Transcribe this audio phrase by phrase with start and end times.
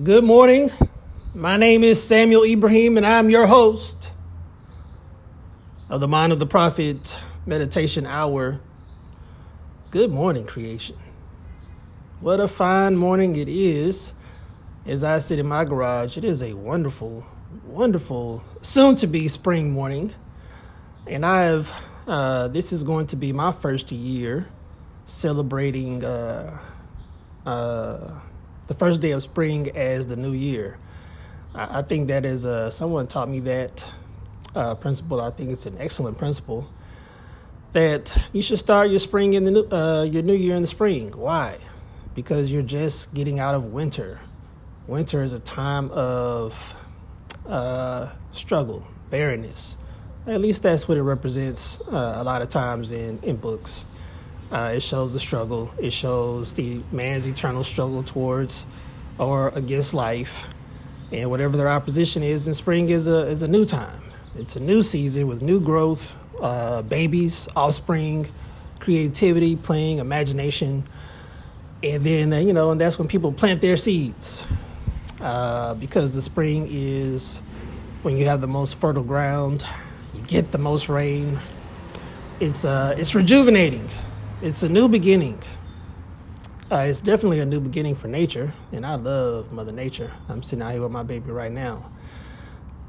[0.00, 0.70] Good morning.
[1.34, 4.12] My name is Samuel Ibrahim, and I'm your host
[5.88, 8.60] of the Mind of the Prophet Meditation Hour.
[9.90, 10.96] Good morning, creation.
[12.20, 14.12] What a fine morning it is
[14.86, 16.16] as I sit in my garage.
[16.16, 17.26] It is a wonderful,
[17.66, 20.14] wonderful, soon to be spring morning.
[21.08, 21.74] And I have,
[22.06, 24.46] uh, this is going to be my first year
[25.06, 26.56] celebrating uh,
[27.44, 28.20] uh,
[28.68, 30.78] the first day of spring as the new year.
[31.54, 33.84] I, I think that is, uh, someone taught me that
[34.54, 35.20] uh, principle.
[35.20, 36.68] I think it's an excellent principle
[37.72, 40.68] that you should start your spring in the new, uh, your new year in the
[40.68, 41.10] spring.
[41.12, 41.58] Why?
[42.14, 44.20] Because you're just getting out of winter.
[44.86, 46.74] Winter is a time of
[47.46, 49.76] uh, struggle, barrenness.
[50.26, 53.86] At least that's what it represents uh, a lot of times in, in books.
[54.50, 55.70] Uh, it shows the struggle.
[55.78, 58.66] It shows the man's eternal struggle towards
[59.18, 60.46] or against life,
[61.12, 62.46] and whatever their opposition is.
[62.46, 64.00] And spring is a is a new time.
[64.36, 68.28] It's a new season with new growth, uh, babies, offspring,
[68.80, 70.88] creativity, playing, imagination,
[71.82, 74.46] and then uh, you know, and that's when people plant their seeds,
[75.20, 77.42] uh, because the spring is
[78.02, 79.62] when you have the most fertile ground,
[80.14, 81.38] you get the most rain.
[82.40, 83.90] It's uh, it's rejuvenating
[84.40, 85.42] it's a new beginning.
[86.70, 90.10] Uh, it's definitely a new beginning for nature, and I love Mother Nature.
[90.28, 91.90] I'm sitting out here with my baby right now,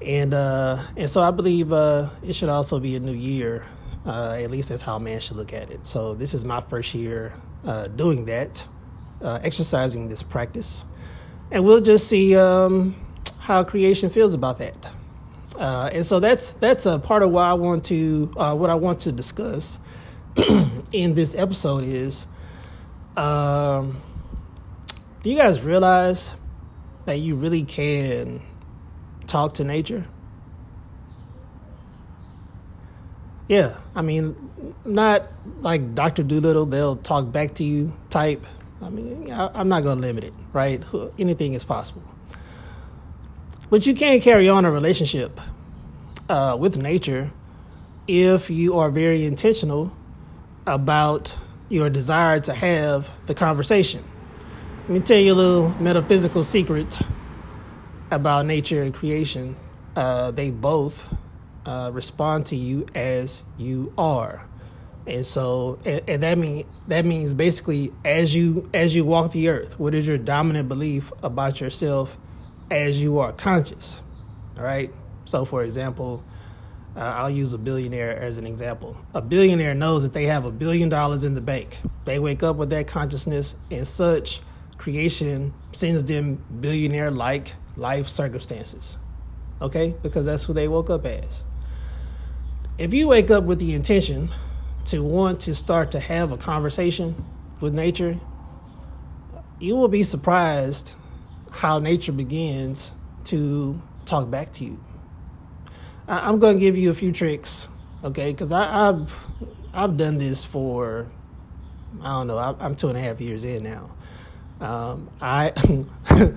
[0.05, 3.63] and uh, and so I believe uh, it should also be a new year.
[4.05, 5.85] Uh, at least that's how man should look at it.
[5.85, 7.33] So this is my first year
[7.65, 8.65] uh, doing that,
[9.21, 10.85] uh, exercising this practice,
[11.51, 12.95] and we'll just see um,
[13.39, 14.89] how creation feels about that.
[15.57, 19.11] and so that's that's a part of why I want to what I want to
[19.11, 19.79] discuss
[20.91, 22.27] in this episode is
[23.17, 24.01] um,
[25.23, 26.31] do you guys realize
[27.05, 28.41] that you really can
[29.27, 30.05] talk to nature?
[33.47, 34.35] Yeah, I mean,
[34.85, 35.23] not
[35.61, 36.23] like Dr.
[36.23, 38.45] Dolittle, they'll talk back to you type.
[38.81, 40.81] I mean, I, am not going to limit it, right?
[41.17, 42.03] Anything is possible.
[43.69, 45.41] But you can carry on a relationship
[46.29, 47.31] uh, with nature
[48.07, 49.91] if you are very intentional
[50.69, 51.35] about
[51.69, 54.03] your desire to have the conversation.
[54.81, 56.99] Let me tell you a little metaphysical secret
[58.11, 59.55] about nature and creation.
[59.95, 61.13] Uh, they both
[61.65, 64.47] uh, respond to you as you are,
[65.05, 69.49] and so and, and that mean that means basically as you as you walk the
[69.49, 72.17] earth, what is your dominant belief about yourself
[72.71, 74.01] as you are conscious?
[74.57, 74.91] All right.
[75.25, 76.23] So, for example,
[76.95, 78.97] uh, I'll use a billionaire as an example.
[79.13, 81.79] A billionaire knows that they have a billion dollars in the bank.
[82.05, 84.41] They wake up with that consciousness, and such
[84.77, 88.97] creation sends them billionaire like life circumstances.
[89.61, 89.95] Okay?
[90.01, 91.43] Because that's who they woke up as.
[92.77, 94.29] If you wake up with the intention
[94.85, 97.23] to want to start to have a conversation
[97.59, 98.17] with nature,
[99.59, 100.95] you will be surprised
[101.51, 102.93] how nature begins
[103.25, 104.79] to talk back to you.
[106.09, 107.67] I'm going to give you a few tricks,
[108.03, 108.31] okay?
[108.31, 109.15] Because I've
[109.73, 111.07] I've done this for
[112.01, 112.37] I don't know.
[112.37, 113.91] I'm two and a half years in now.
[114.59, 115.53] Um, I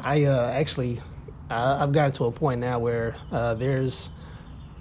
[0.00, 1.00] I uh, actually
[1.50, 4.10] I, have gotten to a point now where uh, there's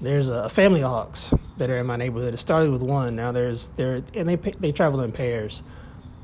[0.02, 2.34] there's a family of hawks that are in my neighborhood.
[2.34, 3.16] It started with one.
[3.16, 5.62] Now there's there and they they travel in pairs,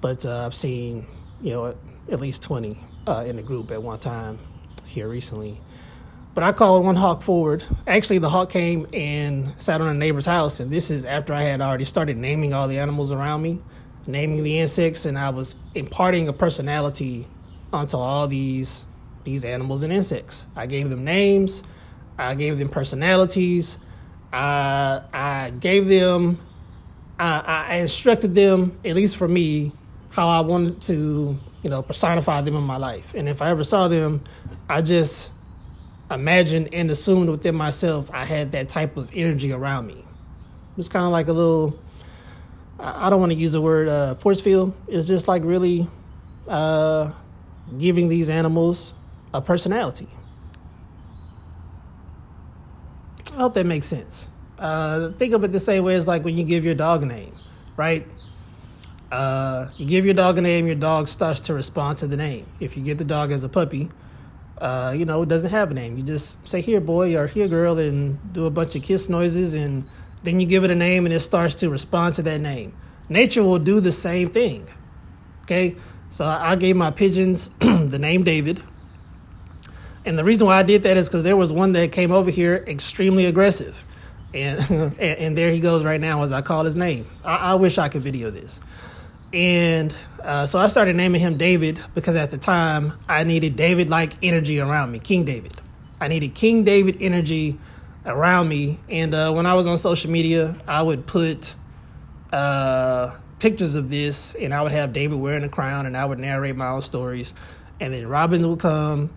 [0.01, 1.05] but uh, I've seen
[1.41, 1.75] you know
[2.09, 4.39] at least twenty uh, in a group at one time
[4.85, 5.61] here recently.
[6.37, 7.63] But I called one hawk forward.
[7.87, 11.41] Actually, the hawk came and sat on a neighbor's house, and this is after I
[11.41, 13.59] had already started naming all the animals around me,
[14.05, 17.25] naming the insects, and I was imparting a personality
[17.73, 18.85] onto all these
[19.23, 20.45] these animals and insects.
[20.55, 21.63] I gave them names,
[22.19, 23.79] I gave them personalities,
[24.31, 26.37] I I gave them,
[27.17, 29.71] I, I instructed them, at least for me,
[30.09, 33.15] how I wanted to, you know, personify them in my life.
[33.15, 34.21] And if I ever saw them,
[34.69, 35.31] I just
[36.09, 40.03] imagined and assumed within myself I had that type of energy around me.
[40.77, 41.79] It's kind of like a little,
[42.79, 44.75] I don't want to use the word uh, force field.
[44.87, 45.87] It's just like really
[46.47, 47.11] uh,
[47.77, 48.93] giving these animals
[49.33, 50.07] a personality.
[53.33, 54.29] I hope that makes sense.
[54.57, 57.05] Uh, think of it the same way as like when you give your dog a
[57.05, 57.35] name,
[57.75, 58.07] right?
[59.11, 62.45] Uh, you give your dog a name, your dog starts to respond to the name.
[62.59, 63.89] If you get the dog as a puppy,
[64.59, 65.97] uh, you know, it doesn't have a name.
[65.97, 69.53] You just say here, boy, or here, girl, and do a bunch of kiss noises,
[69.53, 69.87] and
[70.23, 72.75] then you give it a name, and it starts to respond to that name.
[73.09, 74.67] Nature will do the same thing.
[75.43, 75.75] Okay,
[76.09, 78.61] so I gave my pigeons the name David,
[80.05, 82.31] And the reason why I did that is because there was one that came over
[82.31, 83.85] here extremely aggressive.
[84.33, 87.07] And, and, and there he goes right now as I call his name.
[87.23, 88.59] I, I wish I could video this.
[89.33, 93.89] And uh, so I started naming him David because at the time I needed David
[93.89, 95.53] like energy around me, King David.
[95.99, 97.59] I needed King David energy
[98.05, 98.79] around me.
[98.89, 101.55] And uh, when I was on social media, I would put
[102.31, 106.19] uh, pictures of this and I would have David wearing a crown and I would
[106.19, 107.33] narrate my own stories.
[107.79, 109.11] And then Robins would come,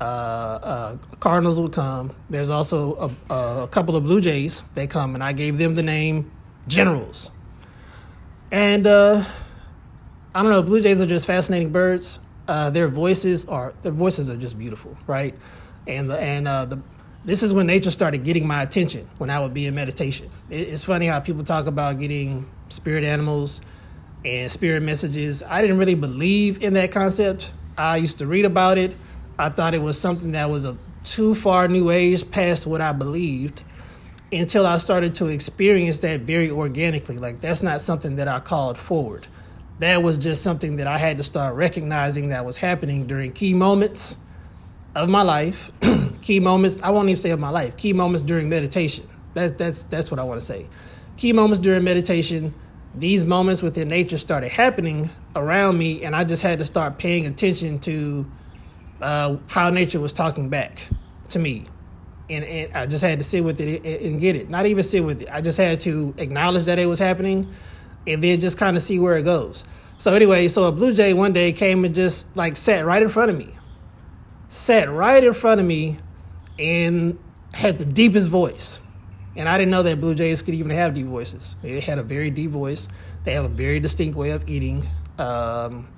[0.00, 2.14] uh, uh, Cardinals would come.
[2.30, 5.82] There's also a, a, couple of Blue Jays they come, and I gave them the
[5.82, 6.30] name
[6.68, 7.30] Generals.
[8.50, 9.24] And uh,
[10.38, 12.18] I don't know, Blue Jays are just fascinating birds.
[12.46, 15.34] Uh, their voices are their voices are just beautiful, right?
[15.86, 16.78] And the and uh, the
[17.24, 20.30] this is when nature started getting my attention when I would be in meditation.
[20.48, 23.60] It, it's funny how people talk about getting spirit animals
[24.24, 25.42] and spirit messages.
[25.42, 27.50] I didn't really believe in that concept.
[27.76, 28.96] I used to read about it
[29.38, 32.92] I thought it was something that was a too far new age past what I
[32.92, 33.62] believed
[34.32, 37.18] until I started to experience that very organically.
[37.18, 39.28] Like that's not something that I called forward.
[39.80, 43.54] That was just something that I had to start recognizing that was happening during key
[43.54, 44.16] moments
[44.94, 45.70] of my life.
[46.22, 49.08] key moments, I won't even say of my life, key moments during meditation.
[49.34, 50.66] That's that's that's what I want to say.
[51.16, 52.54] Key moments during meditation,
[52.94, 57.26] these moments within nature started happening around me and I just had to start paying
[57.26, 58.26] attention to
[59.00, 60.82] uh, how nature was talking back
[61.28, 61.66] to me.
[62.30, 64.50] And, and I just had to sit with it and get it.
[64.50, 65.28] Not even sit with it.
[65.30, 67.54] I just had to acknowledge that it was happening
[68.06, 69.64] and then just kind of see where it goes.
[69.98, 73.08] So anyway, so a blue jay one day came and just like sat right in
[73.08, 73.54] front of me.
[74.48, 75.98] Sat right in front of me
[76.58, 77.18] and
[77.52, 78.80] had the deepest voice.
[79.36, 81.56] And I didn't know that blue jays could even have deep voices.
[81.62, 82.88] They had a very deep voice.
[83.24, 84.88] They have a very distinct way of eating.
[85.18, 85.88] Um,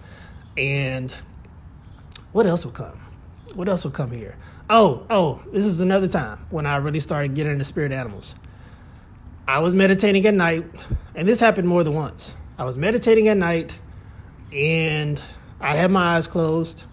[0.56, 1.14] and
[2.32, 3.00] what else will come?
[3.55, 4.37] What else will come here?
[4.69, 8.35] Oh, oh, this is another time when I really started getting into spirit animals.
[9.50, 10.64] I was meditating at night,
[11.14, 12.37] and this happened more than once.
[12.56, 13.79] I was meditating at night,
[14.52, 15.20] and
[15.61, 16.85] I had my eyes closed,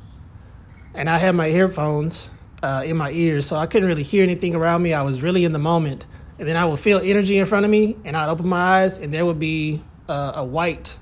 [0.96, 2.30] and I had my earphones
[2.64, 4.94] uh, in my ears, so I couldn't really hear anything around me.
[4.94, 6.08] I was really in the moment,
[6.40, 8.98] and then I would feel energy in front of me, and I'd open my eyes,
[8.98, 10.98] and there would be uh, a white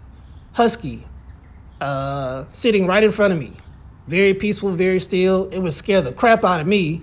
[0.54, 1.08] husky
[1.80, 3.54] uh, sitting right in front of me
[4.08, 5.50] very peaceful, very still.
[5.50, 7.02] It would scare the crap out of me.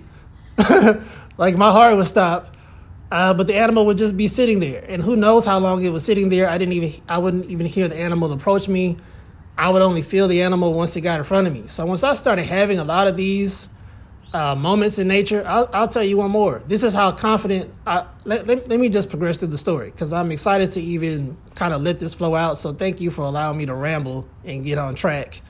[1.37, 2.52] like my heart would stop.
[3.11, 5.89] Uh, but the animal would just be sitting there, and who knows how long it
[5.89, 6.47] was sitting there.
[6.49, 8.97] I didn't even, I wouldn't even hear the animal approach me.
[9.57, 11.65] I would only feel the animal once it got in front of me.
[11.67, 13.69] So once I started having a lot of these
[14.33, 16.63] uh, moments in nature, I'll, I'll, tell you one more.
[16.67, 17.71] This is how confident.
[17.85, 21.37] I, let, let, let me just progress through the story because I'm excited to even
[21.53, 22.57] kind of let this flow out.
[22.57, 25.41] So thank you for allowing me to ramble and get on track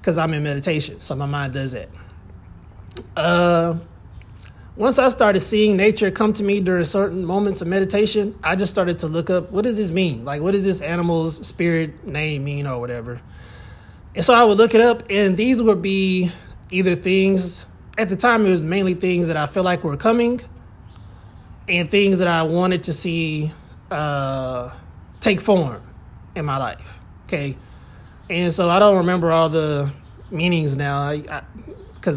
[0.00, 1.90] because I'm in meditation, so my mind does it.
[3.16, 3.76] Uh,
[4.76, 8.72] once I started seeing nature come to me during certain moments of meditation, I just
[8.72, 10.24] started to look up what does this mean?
[10.24, 13.20] Like, what does this animal's spirit name mean or whatever?
[14.14, 16.32] And so I would look it up, and these would be
[16.70, 17.66] either things,
[17.98, 20.40] at the time, it was mainly things that I felt like were coming
[21.68, 23.52] and things that I wanted to see
[23.90, 24.70] uh,
[25.20, 25.82] take form
[26.34, 26.84] in my life.
[27.26, 27.56] Okay.
[28.30, 29.92] And so I don't remember all the
[30.30, 31.42] meanings now because I,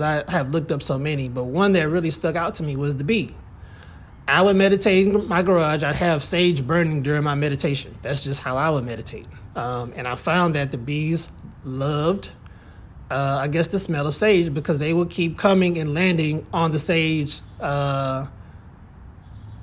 [0.02, 2.96] I, have looked up so many, but one that really stuck out to me was
[2.96, 3.36] the bee.
[4.27, 5.84] I would meditate in my garage.
[5.84, 7.98] I'd have sage burning during my meditation.
[8.01, 9.27] That's just how I would meditate.
[9.56, 11.30] Um, and I found that the bees
[11.63, 12.32] loved,
[13.12, 16.72] uh, I guess, the smell of sage because they would keep coming and landing on
[16.72, 17.42] the sage.
[17.60, 18.25] Uh,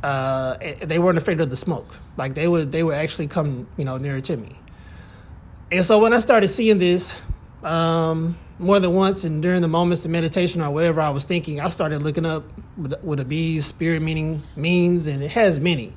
[0.02, 1.96] uh, they weren't afraid of the smoke.
[2.16, 4.56] Like they would, they would actually come, you know, nearer to me.
[5.72, 7.14] And so when I started seeing this
[7.62, 11.60] um, more than once, and during the moments of meditation or whatever I was thinking,
[11.60, 12.44] I started looking up
[13.02, 15.92] what a bee's spirit meaning means, and it has many.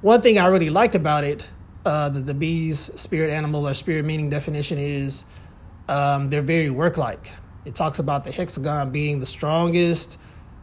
[0.00, 1.46] One thing I really liked about it,
[1.84, 5.24] uh, the, the bee's spirit animal or spirit meaning definition is
[5.88, 7.32] um, they're very work-like.
[7.64, 10.18] It talks about the hexagon being the strongest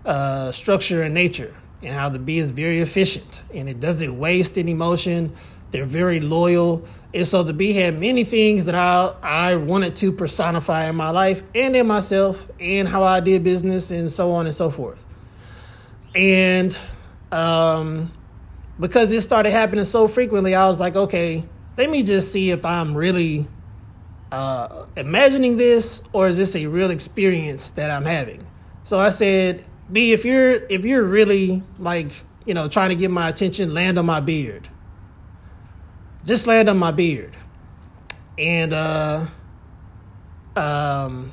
[0.06, 4.58] uh, structure in nature, and how the bee is very efficient and it doesn't waste
[4.58, 5.36] any motion.
[5.75, 6.88] They're very loyal.
[7.13, 11.10] And so the bee had many things that I I wanted to personify in my
[11.10, 15.03] life and in myself and how I did business and so on and so forth.
[16.15, 16.77] And
[17.29, 18.13] um,
[18.79, 21.44] because this started happening so frequently, I was like, okay,
[21.75, 23.46] let me just see if I'm really
[24.32, 28.48] uh, imagining this or is this a real experience that I'm having.
[28.86, 32.13] So I said, Bee, if you're if you're really like
[32.46, 34.70] you know trying to get my attention, land on my beard
[36.25, 37.36] just land on my beard.
[38.38, 39.27] And uh,
[40.55, 41.32] um,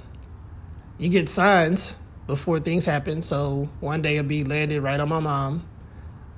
[0.98, 1.94] you get signs
[2.26, 3.22] before things happen.
[3.22, 5.66] So one day a bee landed right on my mom,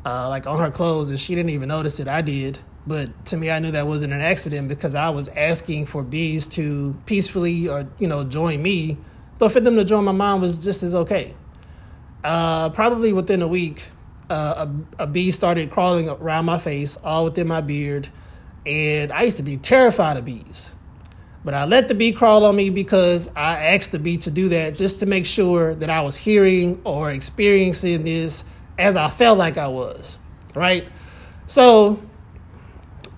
[0.05, 2.09] uh, like on her clothes, and she didn't even notice it.
[2.09, 2.59] I did.
[2.87, 6.47] But to me, I knew that wasn't an accident because I was asking for bees
[6.49, 8.99] to peacefully or, you know, join me.
[9.39, 11.35] But for them to join my mom was just as okay.
[12.23, 13.85] Uh, probably within a week,
[14.31, 14.67] uh,
[14.99, 18.09] a, a bee started crawling around my face, all within my beard.
[18.67, 20.71] And I used to be terrified of bees.
[21.45, 24.49] But I let the bee crawl on me because I asked the bee to do
[24.49, 28.45] that just to make sure that I was hearing or experiencing this
[28.79, 30.17] as I felt like I was.
[30.55, 30.89] Right?
[31.47, 32.03] So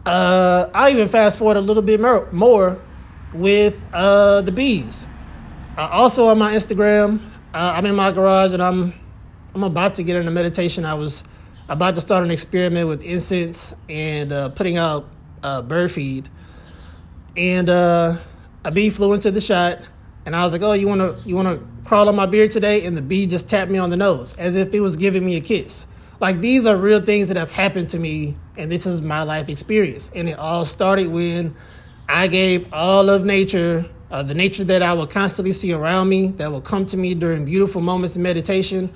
[0.04, 2.80] uh, I even fast forward a little bit more,
[3.32, 5.06] with uh, the bees.
[5.76, 7.20] Also on my Instagram,
[7.52, 8.94] uh, I'm in my garage and I'm
[9.54, 10.84] I'm about to get into meditation.
[10.84, 11.24] I was
[11.68, 15.08] about to start an experiment with incense and uh, putting out
[15.46, 16.28] uh, bird feed,
[17.36, 18.16] and uh,
[18.64, 19.78] a bee flew into the shot,
[20.24, 22.50] and I was like, "Oh, you want to you want to crawl on my beard
[22.50, 25.24] today?" And the bee just tapped me on the nose as if it was giving
[25.24, 25.86] me a kiss.
[26.18, 29.48] Like these are real things that have happened to me, and this is my life
[29.48, 30.10] experience.
[30.14, 31.54] And it all started when
[32.08, 36.28] I gave all of nature, uh, the nature that I would constantly see around me,
[36.38, 38.92] that will come to me during beautiful moments of meditation.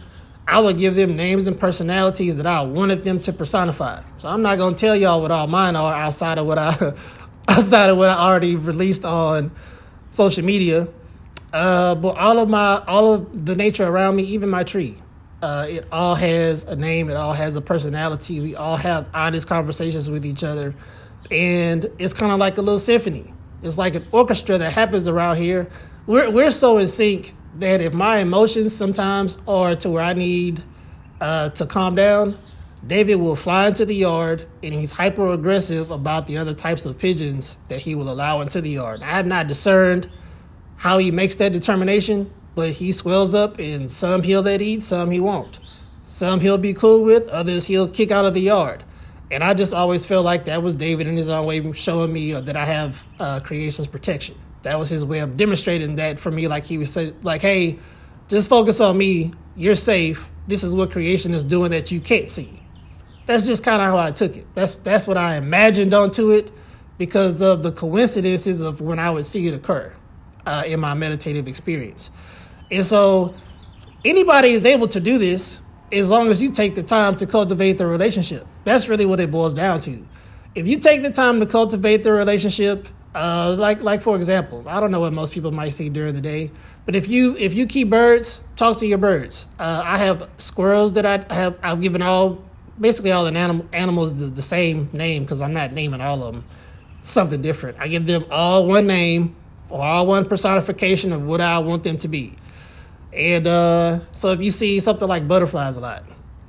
[0.50, 4.02] I would give them names and personalities that I wanted them to personify.
[4.18, 6.92] So I'm not gonna tell y'all what all mine are outside of what I
[7.48, 9.52] outside of what I already released on
[10.10, 10.88] social media.
[11.52, 15.00] Uh, but all of my all of the nature around me, even my tree,
[15.40, 17.10] uh, it all has a name.
[17.10, 18.40] It all has a personality.
[18.40, 20.74] We all have honest conversations with each other,
[21.30, 23.32] and it's kind of like a little symphony.
[23.62, 25.68] It's like an orchestra that happens around here.
[26.08, 30.62] We're we're so in sync that if my emotions sometimes are to where I need
[31.20, 32.38] uh, to calm down,
[32.86, 36.98] David will fly into the yard and he's hyper aggressive about the other types of
[36.98, 39.02] pigeons that he will allow into the yard.
[39.02, 40.10] I have not discerned
[40.76, 45.10] how he makes that determination, but he swells up, and some he'll let eat, some
[45.10, 45.58] he won't.
[46.06, 48.82] Some he'll be cool with, others he'll kick out of the yard.
[49.30, 52.32] And I just always felt like that was David in his own way showing me
[52.32, 54.36] that I have uh, creation's protection.
[54.62, 57.78] That was his way of demonstrating that for me, like he would say, like, hey,
[58.28, 59.32] just focus on me.
[59.56, 60.28] You're safe.
[60.46, 62.62] This is what creation is doing that you can't see.
[63.26, 64.46] That's just kind of how I took it.
[64.54, 66.50] That's that's what I imagined onto it
[66.98, 69.92] because of the coincidences of when I would see it occur
[70.46, 72.10] uh, in my meditative experience.
[72.70, 73.34] And so
[74.04, 75.60] anybody is able to do this
[75.92, 78.46] as long as you take the time to cultivate the relationship.
[78.64, 80.06] That's really what it boils down to.
[80.54, 84.80] If you take the time to cultivate the relationship, uh, like like for example, I
[84.80, 86.50] don't know what most people might see during the day,
[86.86, 89.46] but if you if you keep birds, talk to your birds.
[89.58, 92.44] Uh, I have squirrels that I have I've given all
[92.80, 96.34] basically all the anim- animals the, the same name because I'm not naming all of
[96.34, 96.44] them
[97.04, 97.76] something different.
[97.80, 99.36] I give them all one name
[99.68, 102.34] or all one personification of what I want them to be.
[103.12, 106.04] And uh, so if you see something like butterflies a lot,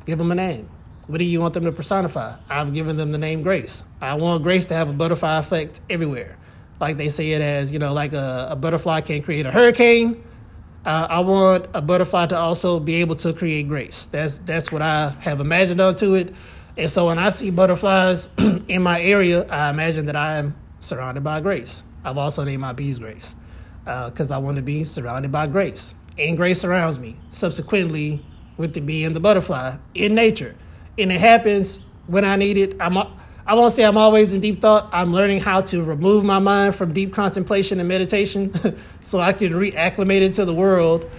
[0.05, 0.69] give them a name.
[1.07, 2.35] What do you want them to personify?
[2.49, 3.83] I've given them the name Grace.
[3.99, 6.37] I want Grace to have a butterfly effect everywhere.
[6.81, 10.23] Like they say it as, you know, like a, a butterfly can create a hurricane.
[10.83, 14.07] Uh, I want a butterfly to also be able to create grace.
[14.07, 16.33] That's that's what I have imagined onto it.
[16.75, 18.29] And so when I see butterflies
[18.67, 21.83] in my area, I imagine that I am surrounded by grace.
[22.03, 23.35] I've also named my bees Grace
[23.85, 27.17] because uh, I want to be surrounded by grace and grace surrounds me.
[27.31, 28.23] Subsequently,
[28.57, 30.55] with the bee and the butterfly in nature,
[30.97, 32.75] and it happens when I need it.
[32.79, 32.97] I'm
[33.45, 34.89] I won't say I'm always in deep thought.
[34.91, 38.53] I'm learning how to remove my mind from deep contemplation and meditation,
[39.01, 41.09] so I can reacclimate into the world.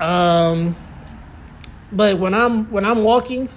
[0.00, 0.76] Um,
[1.90, 3.48] but when I'm when I'm walking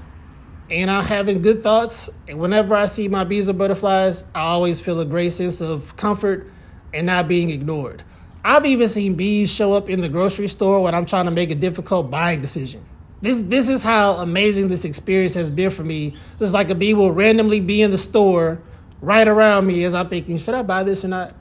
[0.70, 4.80] and I'm having good thoughts, and whenever I see my bees or butterflies, I always
[4.80, 6.50] feel a great sense of comfort
[6.94, 8.04] and not being ignored.
[8.44, 11.52] I've even seen bees show up in the grocery store when I'm trying to make
[11.52, 12.84] a difficult buying decision.
[13.22, 16.18] This this is how amazing this experience has been for me.
[16.40, 18.62] It's like a bee will randomly be in the store
[19.02, 21.36] right around me as I'm thinking, should I buy this or not?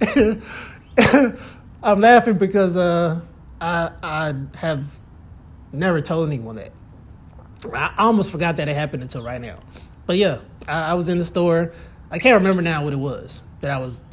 [1.82, 3.20] I'm laughing because uh,
[3.60, 4.84] I I have
[5.72, 6.72] never told anyone that.
[7.72, 9.56] I almost forgot that it happened until right now.
[10.06, 11.72] But yeah, I, I was in the store.
[12.10, 14.04] I can't remember now what it was that I was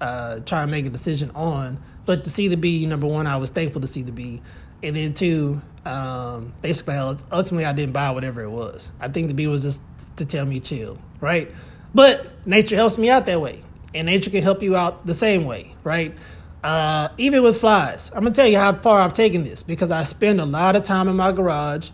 [0.00, 1.82] uh, trying to make a decision on.
[2.06, 4.42] But to see the bee, number one, I was thankful to see the bee,
[4.84, 8.92] and then two, um, basically, ultimately, I didn't buy whatever it was.
[9.00, 9.80] I think the bee was just
[10.16, 11.50] to tell me chill, right?
[11.94, 13.62] But nature helps me out that way,
[13.94, 16.14] and nature can help you out the same way, right?
[16.62, 20.02] Uh, even with flies, I'm gonna tell you how far I've taken this because I
[20.02, 21.90] spend a lot of time in my garage.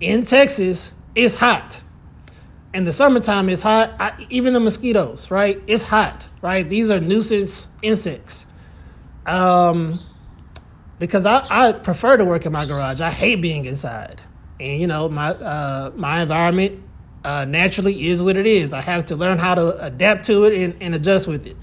[0.00, 1.80] In Texas, it's hot.
[2.72, 3.94] In the summertime, it's hot.
[3.98, 5.60] I, even the mosquitoes, right?
[5.66, 6.68] It's hot, right?
[6.68, 8.46] These are nuisance insects.
[9.26, 10.00] Um,
[11.02, 13.00] because I, I prefer to work in my garage.
[13.00, 14.20] I hate being inside,
[14.60, 16.80] and you know my uh, my environment
[17.24, 18.72] uh, naturally is what it is.
[18.72, 21.56] I have to learn how to adapt to it and, and adjust with it.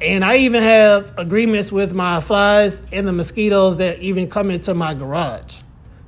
[0.00, 4.72] And I even have agreements with my flies and the mosquitoes that even come into
[4.72, 5.58] my garage.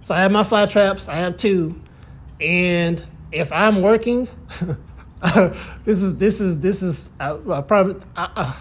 [0.01, 1.11] So I have my fly traps.
[1.11, 1.79] I have two,
[2.41, 4.29] and if I'm working,
[5.85, 8.01] this is this is this is uh, uh, probably.
[8.17, 8.55] Uh,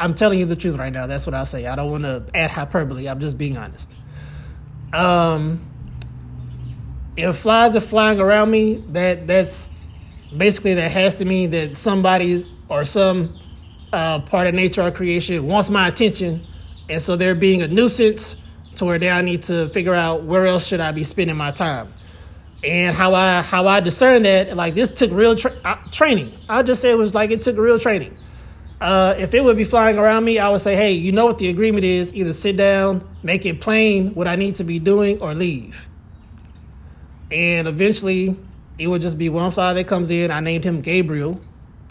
[0.00, 1.06] I'm telling you the truth right now.
[1.06, 1.66] That's what I say.
[1.66, 3.08] I don't want to add hyperbole.
[3.08, 3.96] I'm just being honest.
[4.92, 5.64] Um,
[7.16, 9.68] if flies are flying around me, that that's
[10.36, 13.34] basically that has to mean that somebody or some
[13.92, 16.40] uh, part of nature or creation wants my attention,
[16.88, 18.36] and so they're being a nuisance
[18.76, 21.50] to where now I need to figure out where else should I be spending my
[21.50, 21.92] time.
[22.62, 26.32] And how I how I discern that, like this took real tra- training.
[26.48, 28.16] I'll just say it was like it took real training.
[28.80, 31.38] Uh, if it would be flying around me, I would say, hey, you know what
[31.38, 32.14] the agreement is?
[32.14, 35.86] Either sit down, make it plain what I need to be doing, or leave.
[37.30, 38.36] And eventually,
[38.78, 40.30] it would just be one fly that comes in.
[40.30, 41.40] I named him Gabriel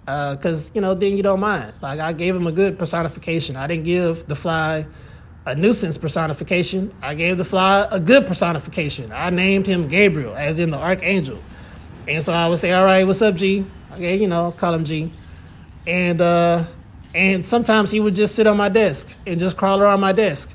[0.06, 1.74] because, uh, you know, then you don't mind.
[1.82, 3.58] Like, I gave him a good personification.
[3.58, 4.86] I didn't give the fly
[5.46, 6.94] a nuisance personification.
[7.02, 9.12] I gave the fly a good personification.
[9.12, 11.40] I named him Gabriel, as in the archangel.
[12.08, 13.66] And so I would say, all right, what's up, G?
[13.94, 15.12] Okay, you know, call him G.
[15.86, 16.66] And, uh,
[17.18, 20.52] and sometimes he would just sit on my desk and just crawl around my desk.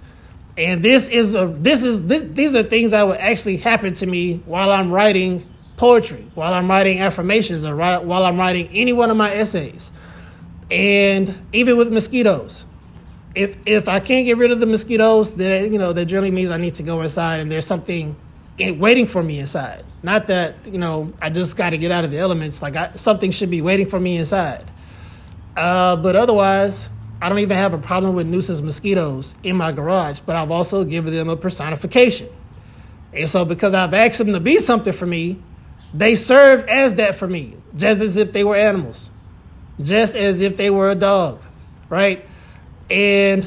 [0.56, 4.06] And this is a this is this these are things that would actually happen to
[4.06, 5.44] me while I'm writing
[5.76, 9.90] poetry, while I'm writing affirmations, or while I'm writing any one of my essays.
[10.70, 12.64] And even with mosquitoes,
[13.34, 16.52] if if I can't get rid of the mosquitoes, then you know that generally means
[16.52, 18.14] I need to go inside, and there's something
[18.60, 19.82] waiting for me inside.
[20.04, 22.62] Not that you know I just got to get out of the elements.
[22.62, 24.70] Like I, something should be waiting for me inside.
[25.56, 26.88] Uh, but otherwise,
[27.20, 30.84] I don't even have a problem with nuisance mosquitoes in my garage, but I've also
[30.84, 32.28] given them a personification.
[33.12, 35.38] And so, because I've asked them to be something for me,
[35.94, 39.10] they serve as that for me, just as if they were animals,
[39.80, 41.40] just as if they were a dog,
[41.90, 42.24] right?
[42.90, 43.46] And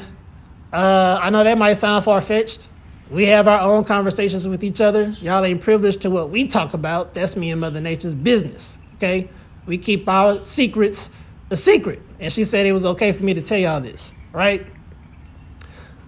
[0.72, 2.68] uh, I know that might sound far fetched.
[3.10, 5.10] We have our own conversations with each other.
[5.20, 7.14] Y'all ain't privileged to what we talk about.
[7.14, 9.28] That's me and Mother Nature's business, okay?
[9.66, 11.10] We keep our secrets
[11.50, 12.02] a secret.
[12.20, 14.66] And she said it was okay for me to tell y'all this, right?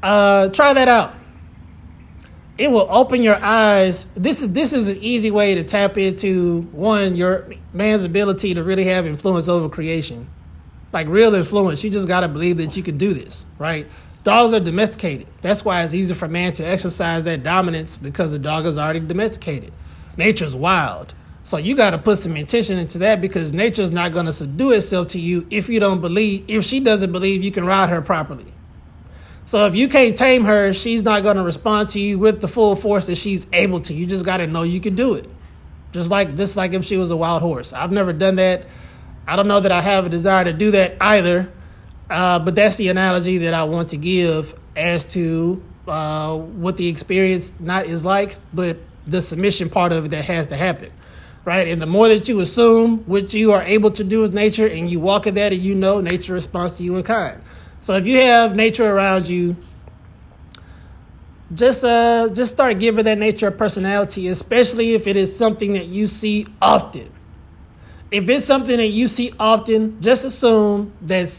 [0.02, 1.14] Uh, try that out.
[2.56, 4.08] It will open your eyes.
[4.16, 8.64] This is this is an easy way to tap into one your man's ability to
[8.64, 10.28] really have influence over creation,
[10.92, 11.84] like real influence.
[11.84, 13.86] You just gotta believe that you can do this, right?
[14.24, 15.28] Dogs are domesticated.
[15.40, 19.00] That's why it's easy for man to exercise that dominance because the dog is already
[19.00, 19.72] domesticated.
[20.16, 21.14] Nature's wild.
[21.48, 24.72] So you got to put some intention into that because nature's not going to subdue
[24.72, 28.02] itself to you if you don't believe, if she doesn't believe you can ride her
[28.02, 28.52] properly.
[29.46, 32.48] So if you can't tame her, she's not going to respond to you with the
[32.48, 33.94] full force that she's able to.
[33.94, 35.26] You just got to know you can do it.
[35.92, 37.72] Just like just like if she was a wild horse.
[37.72, 38.66] I've never done that.
[39.26, 41.50] I don't know that I have a desire to do that either.
[42.10, 46.88] Uh, but that's the analogy that I want to give as to uh, what the
[46.88, 50.90] experience not is like, but the submission part of it that has to happen
[51.44, 51.66] right?
[51.68, 54.90] And the more that you assume what you are able to do with nature and
[54.90, 57.40] you walk in that and you know nature responds to you in kind.
[57.80, 59.56] So if you have nature around you,
[61.54, 65.86] just uh just start giving that nature a personality, especially if it is something that
[65.86, 67.10] you see often.
[68.10, 71.32] If it's something that you see often, just assume that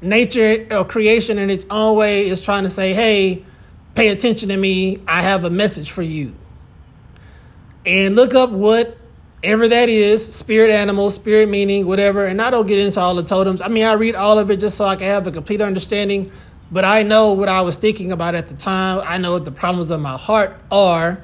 [0.00, 3.44] nature or creation in its own way is trying to say, "Hey,
[3.94, 4.98] pay attention to me.
[5.06, 6.32] I have a message for you."
[7.84, 8.96] And look up what
[9.42, 12.26] whatever that is, spirit animal, spirit meaning, whatever.
[12.26, 13.60] And I don't get into all the totems.
[13.60, 16.32] I mean, I read all of it just so I can have a complete understanding.
[16.70, 19.02] But I know what I was thinking about at the time.
[19.04, 21.22] I know what the problems of my heart are.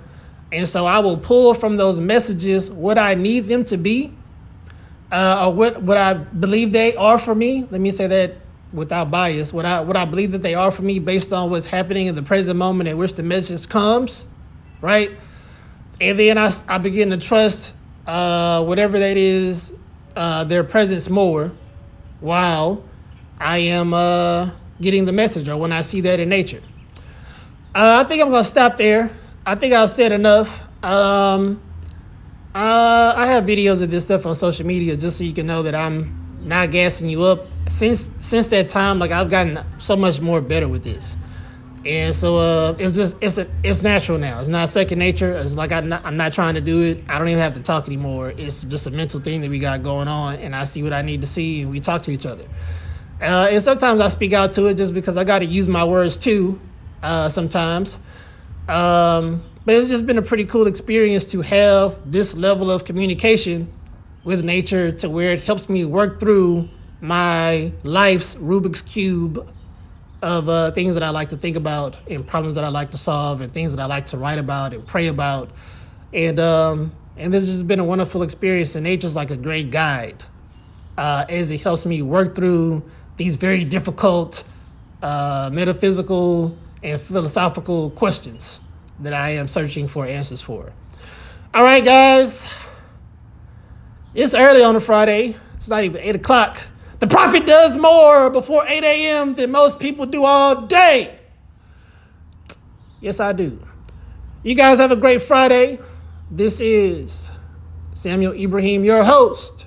[0.52, 4.12] And so I will pull from those messages what I need them to be,
[5.10, 7.66] uh, or what, what I believe they are for me.
[7.70, 8.36] Let me say that
[8.72, 9.52] without bias.
[9.52, 12.14] What I, what I believe that they are for me based on what's happening in
[12.14, 14.26] the present moment in which the message comes,
[14.80, 15.10] right?
[16.00, 17.72] And then I, I begin to trust
[18.06, 19.74] uh, whatever that is,
[20.16, 21.52] uh, their presence more
[22.20, 22.84] while
[23.38, 26.62] I am uh, getting the message or when I see that in nature.
[27.74, 29.10] Uh, I think I'm going to stop there.
[29.46, 30.62] I think I've said enough.
[30.84, 31.60] Um,
[32.54, 35.62] uh, I have videos of this stuff on social media just so you can know
[35.62, 37.46] that I'm not gassing you up.
[37.68, 41.16] Since since that time, like I've gotten so much more better with this.
[41.84, 44.38] And so uh, it's just it's a, it's natural now.
[44.40, 45.32] It's not second nature.
[45.36, 47.02] It's like I'm not, I'm not trying to do it.
[47.08, 48.32] I don't even have to talk anymore.
[48.36, 51.02] It's just a mental thing that we got going on, and I see what I
[51.02, 52.44] need to see, and we talk to each other.
[53.20, 55.84] Uh, and sometimes I speak out to it just because I got to use my
[55.84, 56.60] words too.
[57.02, 57.98] uh, sometimes.
[58.68, 63.72] Um, but it's just been a pretty cool experience to have this level of communication
[64.24, 66.68] with nature to where it helps me work through
[67.00, 69.52] my life's Rubik's Cube
[70.22, 72.98] of uh, things that I like to think about and problems that I like to
[72.98, 75.50] solve and things that I like to write about and pray about.
[76.12, 79.70] And, um, and this has just been a wonderful experience, and nature's like a great
[79.70, 80.22] guide
[80.96, 82.82] uh, as it helps me work through
[83.16, 84.44] these very difficult
[85.02, 88.60] uh, metaphysical and philosophical questions
[89.00, 90.72] that I am searching for answers for.
[91.52, 92.52] All right, guys.
[94.14, 95.36] It's early on a Friday.
[95.56, 96.58] It's not even 8 o'clock.
[97.02, 99.34] The prophet does more before 8 a.m.
[99.34, 101.18] than most people do all day.
[103.00, 103.60] Yes, I do.
[104.44, 105.80] You guys have a great Friday.
[106.30, 107.32] This is
[107.92, 109.66] Samuel Ibrahim, your host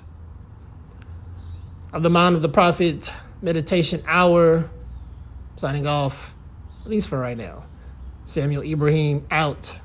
[1.92, 4.70] of the Mind of the Prophet Meditation Hour.
[5.58, 6.32] Signing off,
[6.86, 7.66] at least for right now.
[8.24, 9.76] Samuel Ibrahim out.